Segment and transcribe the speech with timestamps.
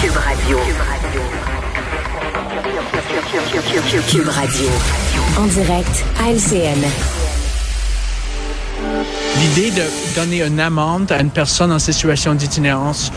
[0.00, 0.58] Cube Radio.
[4.08, 4.68] Cube Radio.
[5.36, 6.80] En direct à LCN.
[9.38, 9.82] L'idée de
[10.16, 13.12] donner une amende à une personne en situation d'itinérance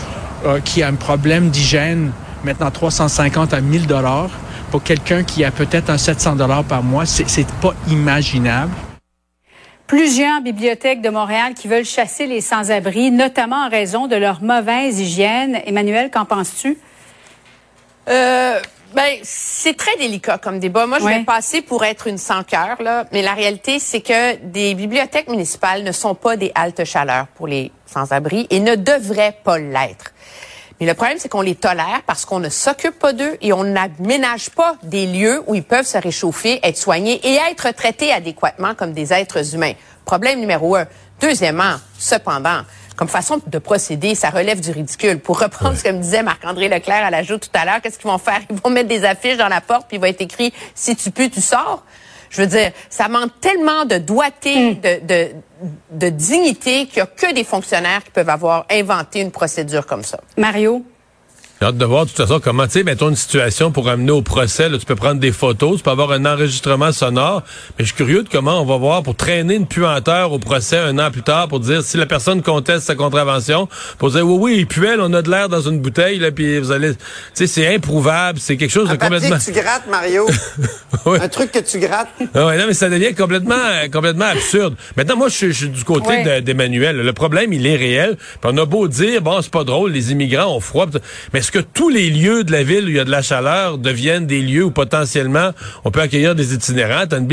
[0.46, 2.12] euh, qui a un problème d'hygiène,
[2.44, 4.30] maintenant 350 à 1000 dollars,
[4.70, 8.72] pour quelqu'un qui a peut-être un 700 dollars par mois, c'est pas imaginable.
[9.94, 15.00] Plusieurs bibliothèques de Montréal qui veulent chasser les sans-abri, notamment en raison de leur mauvaise
[15.00, 15.62] hygiène.
[15.68, 16.80] Emmanuel, qu'en penses-tu?
[18.10, 18.60] Euh,
[18.96, 20.88] ben, c'est très délicat comme débat.
[20.88, 23.06] Moi, je vais passer pour être une sans cœur, là.
[23.12, 27.46] Mais la réalité, c'est que des bibliothèques municipales ne sont pas des haltes chaleur pour
[27.46, 30.12] les sans-abri et ne devraient pas l'être.
[30.84, 33.64] Mais le problème, c'est qu'on les tolère parce qu'on ne s'occupe pas d'eux et on
[33.64, 38.76] n'aménage pas des lieux où ils peuvent se réchauffer, être soignés et être traités adéquatement
[38.76, 39.72] comme des êtres humains.
[40.04, 40.86] Problème numéro un.
[41.22, 42.64] Deuxièmement, cependant,
[42.98, 45.20] comme façon de procéder, ça relève du ridicule.
[45.20, 47.98] Pour reprendre ce que me disait Marc-André Leclerc à la joue tout à l'heure, qu'est-ce
[47.98, 48.42] qu'ils vont faire?
[48.50, 51.12] Ils vont mettre des affiches dans la porte, puis il va être écrit «Si tu
[51.12, 51.86] pues, tu sors».
[52.34, 54.80] Je veux dire, ça manque tellement de doigté, hmm.
[54.82, 55.28] de, de,
[55.92, 60.04] de dignité qu'il n'y a que des fonctionnaires qui peuvent avoir inventé une procédure comme
[60.04, 60.20] ça.
[60.36, 60.84] Mario?
[61.64, 64.12] J'ai hâte de voir de toute façon comment, tu sais, mettons une situation pour amener
[64.12, 67.42] au procès, là, tu peux prendre des photos, tu peux avoir un enregistrement sonore,
[67.80, 70.78] mais je suis curieux de comment on va voir pour traîner une puanteur au procès
[70.78, 74.38] un an plus tard pour dire si la personne conteste sa contravention, pour dire oui,
[74.42, 77.00] oui, il puait, on a de l'air dans une bouteille, là, puis vous allez, tu
[77.34, 79.38] sais, c'est improuvable, c'est quelque chose un de complètement...
[79.38, 80.28] que tu grattes, Mario.
[81.06, 82.10] Un truc que tu grattes.
[82.34, 83.56] Ah ouais, non, mais ça devient complètement,
[83.92, 84.76] complètement absurde.
[84.96, 86.98] Maintenant, moi, je suis du côté d'Emmanuel.
[86.98, 88.16] Le problème, il est réel.
[88.16, 90.86] Puis on a beau dire, bon, c'est pas drôle, les immigrants ont froid,
[91.34, 93.78] mais que tous les lieux de la ville où il y a de la chaleur
[93.78, 95.52] deviennent des lieux où potentiellement
[95.84, 97.06] on peut accueillir des itinérants.
[97.08, 97.28] T'as une,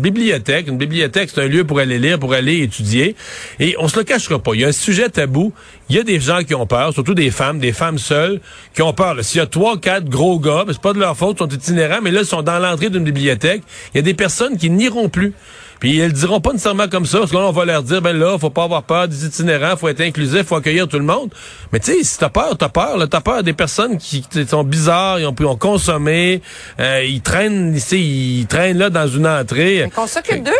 [0.00, 0.68] bibliothèque.
[0.68, 3.14] Une bibliothèque, c'est un lieu pour aller lire, pour aller étudier.
[3.60, 4.52] Et on se le cachera pas.
[4.54, 5.52] Il y a un sujet tabou.
[5.90, 8.40] Il y a des gens qui ont peur, surtout des femmes, des femmes seules,
[8.74, 9.14] qui ont peur.
[9.20, 11.48] S'il y a trois, quatre gros gars, ben, c'est pas de leur faute, ils sont
[11.48, 13.62] itinérants, mais là, ils sont dans l'entrée d'une bibliothèque.
[13.92, 15.34] Il y a des personnes qui n'iront plus.
[15.80, 18.16] Puis elles diront pas nécessairement comme ça, parce que là, on va leur dire, ben
[18.16, 21.32] là, faut pas avoir peur des itinérants, faut être inclusif, faut accueillir tout le monde.
[21.72, 22.96] Mais tu sais, si t'as peur, t'as peur.
[23.08, 26.40] T'as peur des personnes qui sont bizarres, ils ont, ont consommé,
[26.80, 29.90] euh, ils traînent ici, ils traînent là dans une entrée.
[29.94, 30.52] Qu'on s'occupe d'eux?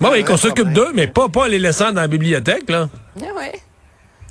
[0.00, 2.88] Bon, oui, qu'on s'occupe d'eux, mais pas, pas les laissant dans la bibliothèque, là.
[3.20, 3.60] Ah ouais.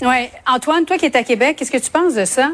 [0.07, 0.31] Ouais.
[0.47, 2.51] Antoine, toi qui es à Québec, qu'est-ce que tu penses de ça?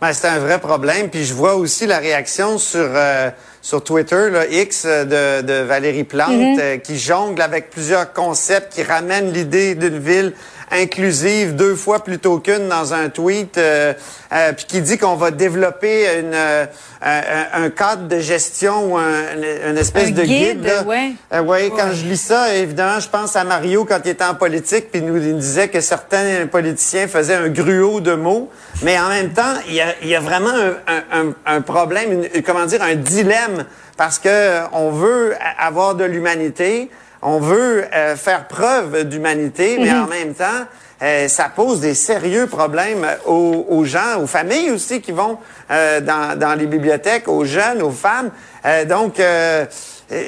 [0.00, 1.08] Ben, c'est un vrai problème.
[1.08, 6.04] Puis je vois aussi la réaction sur euh, sur Twitter, là, X de, de Valérie
[6.04, 6.60] Plante, mm-hmm.
[6.60, 10.32] euh, qui jongle avec plusieurs concepts, qui ramène l'idée d'une ville
[10.70, 13.92] inclusive deux fois plutôt qu'une dans un tweet, euh,
[14.32, 16.66] euh, puis qui dit qu'on va développer une, euh,
[17.00, 19.22] un, cadre de gestion ou un,
[19.70, 20.64] une espèce de guide.
[20.64, 20.82] là.
[20.82, 21.38] Ouais.
[21.40, 24.90] ouais, quand je lis ça, évidemment, je pense à Mario quand il était en politique,
[24.90, 28.50] puis nous il disait que certains politiciens faisaient un gruau de mots,
[28.82, 32.22] mais en même temps, il y a, il y a vraiment un, un, un problème,
[32.44, 33.64] comment dire, un dilemme,
[33.96, 36.90] parce que on veut avoir de l'humanité,
[37.22, 40.02] on veut euh, faire preuve d'humanité, mais mhm.
[40.02, 40.66] en même temps,
[41.02, 45.38] euh, ça pose des sérieux problèmes aux, gens, aux familles aussi qui vont
[45.70, 48.30] euh, dans, les bibliothèques, aux jeunes, aux femmes.
[48.88, 49.20] donc,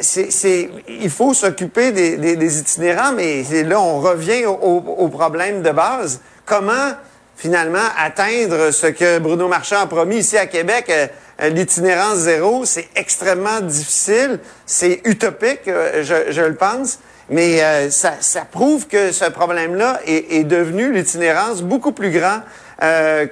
[0.01, 6.21] c'est, il faut s'occuper des, itinérants, mais là, on revient au, au problème de base.
[6.45, 6.93] Comment
[7.41, 11.07] finalement atteindre ce que Bruno Marchand a promis ici à Québec, euh,
[11.49, 16.99] l'itinérance zéro, c'est extrêmement difficile, c'est utopique, euh, je, je, le pense,
[17.31, 22.41] mais euh, ça, ça, prouve que ce problème-là est, est, devenu l'itinérance beaucoup plus grand
[22.83, 23.27] euh,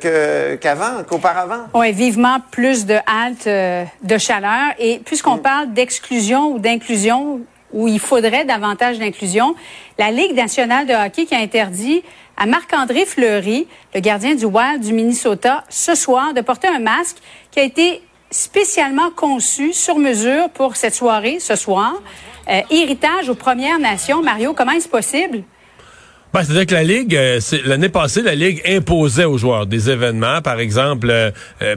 [0.61, 1.67] qu'avant, qu'auparavant.
[1.75, 3.49] Oui, vivement plus de haltes
[4.03, 4.75] de chaleur.
[4.79, 5.43] Et puisqu'on mm.
[5.43, 7.41] parle d'exclusion ou d'inclusion,
[7.73, 9.55] où il faudrait davantage d'inclusion,
[9.99, 12.03] la Ligue nationale de hockey qui a interdit
[12.39, 17.17] à Marc-André Fleury, le gardien du Wild du Minnesota, ce soir de porter un masque
[17.51, 18.01] qui a été
[18.31, 21.95] spécialement conçu sur mesure pour cette soirée, ce soir.
[22.49, 24.23] Euh, héritage aux Premières Nations.
[24.23, 25.43] Mario, comment est-ce possible?
[26.33, 30.43] Ben, C'est-à-dire que la Ligue, euh, l'année passée, la Ligue imposait aux joueurs des événements,
[30.43, 31.31] par exemple, euh,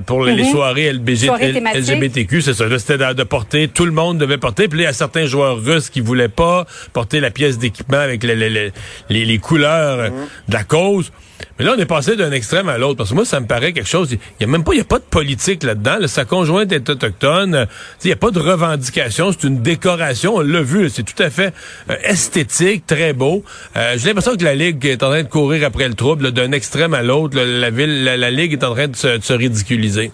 [0.06, 0.52] pour les mhm.
[0.52, 2.66] soirées LGBTQ, c'est ça.
[2.78, 4.68] C'était de, porter, tout le monde devait porter.
[4.68, 8.24] Puis il y a certains joueurs russes qui voulaient pas porter la pièce d'équipement avec
[8.24, 8.72] les, les,
[9.10, 10.28] les, couleurs mhm.
[10.50, 11.12] de la cause.
[11.58, 12.98] Mais là, on est passé d'un extrême à l'autre.
[12.98, 14.12] Parce que moi, ça me paraît quelque chose.
[14.12, 16.08] Il y a même pas, il y a pas de politique là-dedans.
[16.08, 17.68] Sa conjointe est autochtone.
[18.04, 19.32] Il n'y a pas de revendication.
[19.32, 20.36] C'est une décoration.
[20.36, 20.90] On l'a vu.
[20.90, 21.54] C'est tout à fait
[21.90, 23.44] euh, esthétique, très beau.
[23.76, 26.52] Euh, J'ai l'impression que la Ligue est en train de courir après le trouble d'un
[26.52, 27.40] extrême à l'autre.
[27.40, 30.12] La ville, la, Ligue est en train de se, ridiculiser.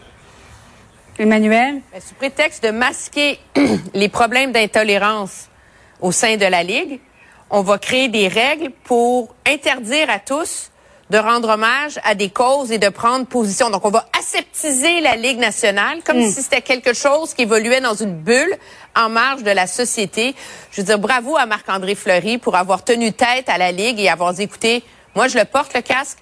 [1.19, 1.81] Emmanuel?
[1.91, 3.39] Ben, sous prétexte de masquer
[3.93, 5.49] les problèmes d'intolérance
[5.99, 6.99] au sein de la Ligue,
[7.49, 10.69] on va créer des règles pour interdire à tous
[11.09, 13.69] de rendre hommage à des causes et de prendre position.
[13.69, 16.29] Donc, on va aseptiser la Ligue nationale comme hmm.
[16.29, 18.55] si c'était quelque chose qui évoluait dans une bulle
[18.95, 20.35] en marge de la société.
[20.71, 24.09] Je veux dire, bravo à Marc-André Fleury pour avoir tenu tête à la Ligue et
[24.09, 24.83] avoir dit, écoutez,
[25.15, 26.17] moi, je le porte, le casque.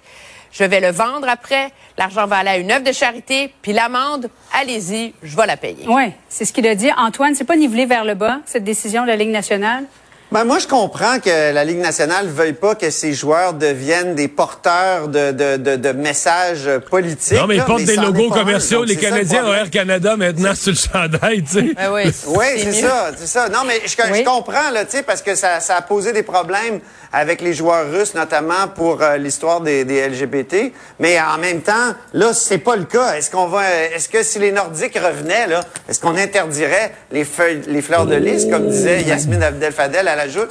[0.52, 1.70] Je vais le vendre après.
[1.98, 3.52] L'argent va aller à une œuvre de charité.
[3.60, 5.84] Puis l'amende, allez-y, je vais la payer.
[5.86, 6.90] Oui, c'est ce qu'il a dit.
[6.96, 9.84] Antoine, c'est pas nivelé vers le bas, cette décision de la Ligue nationale?
[10.32, 14.16] Ben, moi, je comprends que la Ligue nationale ne veuille pas que ses joueurs deviennent
[14.16, 17.38] des porteurs de, de, de, de messages politiques.
[17.38, 18.82] Non, mais ils portent des logos commerciaux.
[18.82, 21.74] les Canadiens ont Air Canada maintenant sur le chandail, tu sais.
[21.74, 23.48] Ben oui, oui c'est ça, c'est ça.
[23.48, 26.24] Non, mais je, je comprends, là, tu sais, parce que ça, ça a posé des
[26.24, 26.80] problèmes
[27.12, 30.72] avec les joueurs russes, notamment pour euh, l'histoire des, des, LGBT.
[30.98, 33.14] Mais en même temps, là, c'est pas le cas.
[33.14, 33.62] Est-ce qu'on va,
[33.94, 38.16] est-ce que si les Nordiques revenaient, là, est-ce qu'on interdirait les feuilles, les fleurs de
[38.16, 40.50] lys, comme disait Yasmine Abdel-Fadel à la joute?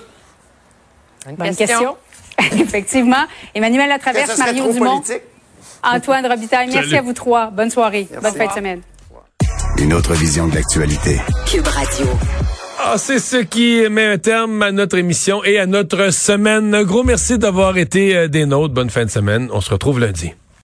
[1.37, 1.97] Bonne question.
[2.51, 3.25] Effectivement.
[3.53, 5.01] Emmanuel Latraverse, Mario Dumont.
[5.83, 7.49] Antoine Robitaille, merci à vous trois.
[7.51, 8.07] Bonne soirée.
[8.21, 8.81] Bonne fin de semaine.
[9.77, 11.19] Une autre vision de l'actualité.
[11.45, 12.07] Cube Radio.
[12.79, 16.73] Ah, c'est ce qui met un terme à notre émission et à notre semaine.
[16.73, 18.73] Un gros merci d'avoir été euh, des nôtres.
[18.73, 19.49] Bonne fin de semaine.
[19.51, 20.33] On se retrouve lundi.